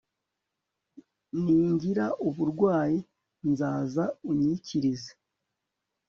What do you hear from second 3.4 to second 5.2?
nzaza unyikirize